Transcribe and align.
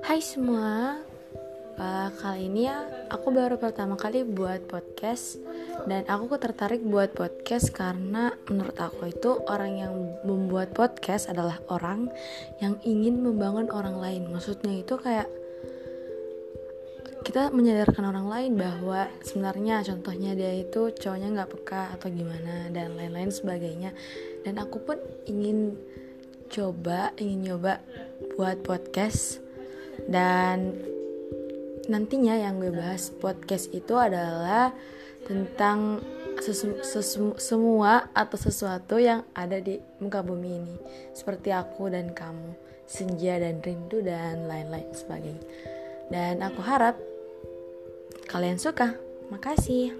Hai 0.00 0.20
semua, 0.24 0.96
uh, 1.76 2.08
kali 2.20 2.48
ini 2.48 2.64
ya 2.64 2.84
aku 3.12 3.28
baru 3.32 3.60
pertama 3.60 3.96
kali 4.00 4.24
buat 4.24 4.64
podcast. 4.64 5.36
Dan 5.84 6.08
aku 6.08 6.36
tertarik 6.40 6.80
buat 6.84 7.12
podcast 7.12 7.72
karena 7.72 8.32
menurut 8.48 8.76
aku 8.80 9.12
itu 9.12 9.40
orang 9.48 9.72
yang 9.76 9.92
membuat 10.24 10.72
podcast 10.72 11.28
adalah 11.28 11.60
orang 11.68 12.08
yang 12.60 12.80
ingin 12.84 13.20
membangun 13.20 13.68
orang 13.72 14.00
lain. 14.00 14.28
Maksudnya 14.32 14.80
itu 14.80 14.96
kayak 14.96 15.28
kita 17.20 17.52
menyadarkan 17.52 18.04
orang 18.08 18.26
lain 18.32 18.52
bahwa 18.56 19.06
sebenarnya 19.20 19.84
contohnya 19.84 20.32
dia 20.32 20.56
itu 20.56 20.88
cowoknya 20.96 21.28
nggak 21.36 21.50
peka 21.52 21.82
atau 22.00 22.08
gimana 22.08 22.72
dan 22.72 22.96
lain-lain 22.96 23.28
sebagainya. 23.28 23.92
Dan 24.44 24.56
aku 24.56 24.80
pun 24.80 24.96
ingin 25.28 25.76
coba 26.50 27.14
ingin 27.16 27.46
nyoba 27.46 27.78
buat 28.34 28.58
podcast 28.66 29.38
dan 30.06 30.78
nantinya 31.90 32.38
yang 32.38 32.62
gue 32.62 32.70
bahas 32.70 33.10
podcast 33.10 33.68
itu 33.74 33.98
adalah 33.98 34.70
tentang 35.26 36.00
sesu, 36.40 36.80
sesu, 36.80 37.36
semua 37.36 38.08
atau 38.16 38.38
sesuatu 38.40 38.96
yang 38.96 39.26
ada 39.36 39.60
di 39.60 39.82
muka 40.00 40.24
bumi 40.24 40.50
ini. 40.56 40.76
Seperti 41.12 41.52
aku 41.52 41.92
dan 41.92 42.14
kamu 42.14 42.56
senja 42.88 43.38
dan 43.38 43.60
rindu 43.60 44.00
dan 44.00 44.48
lain-lain 44.48 44.88
sebagainya. 44.94 45.44
Dan 46.10 46.42
aku 46.42 46.60
harap 46.64 46.98
kalian 48.26 48.58
suka. 48.58 48.96
Makasih 49.30 49.94